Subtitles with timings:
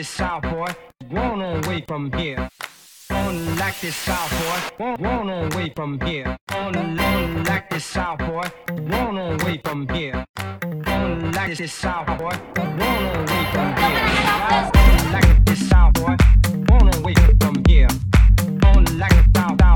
[0.00, 0.66] this South boy.
[1.10, 2.48] Wanna away from here.
[3.10, 4.96] On like this South boy.
[4.98, 6.38] Wanna away from here.
[6.54, 8.48] On like this South boy.
[8.92, 10.24] Wanna away from here.
[10.86, 12.34] On like this South boy.
[12.56, 14.00] Wanna away from here.
[14.56, 16.16] On like this South boy.
[16.70, 17.88] Wanna away from here.
[18.68, 19.69] On like this South boy.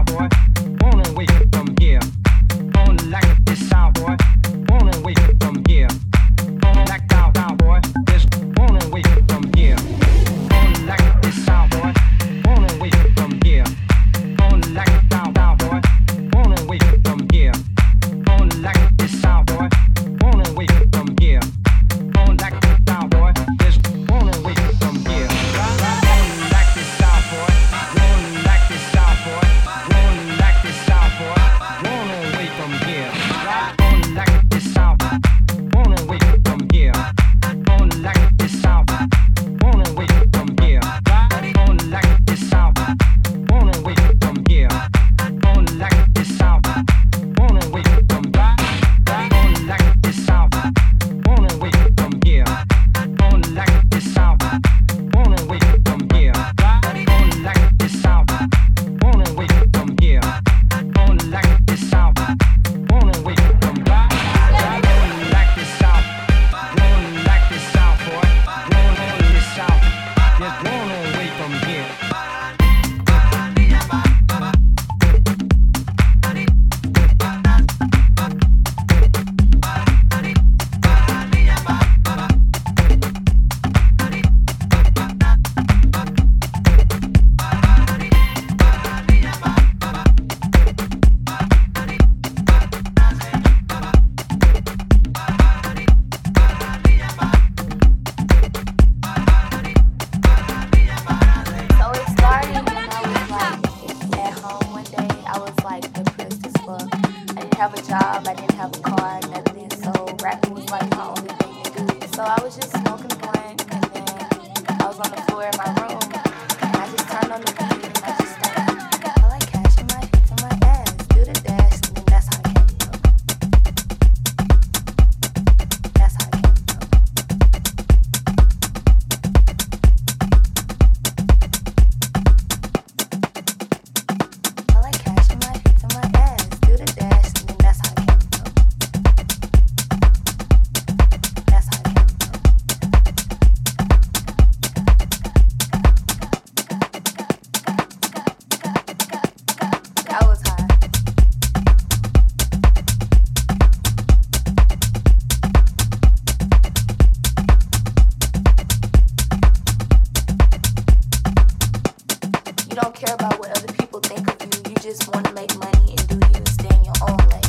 [162.74, 164.72] You don't care about what other people think of you.
[164.72, 167.43] You just want to make money and do you, stay in your own lane.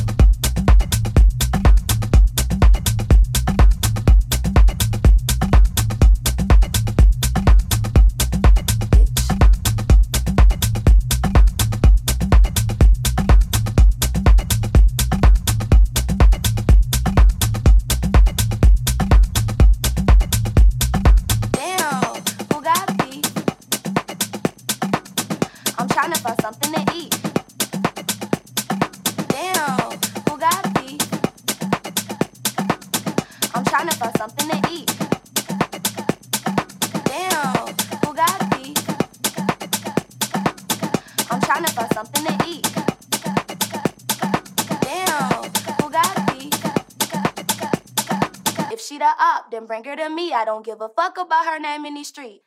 [50.46, 52.42] don't give a fuck about her name in the street.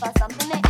[0.00, 0.69] For something that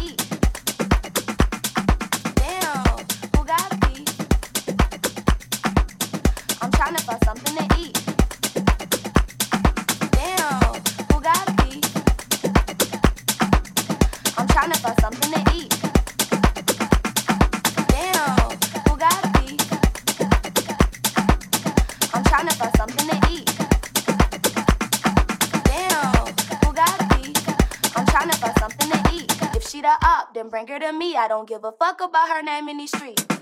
[31.20, 33.39] I don't give a fuck about her name in these streets.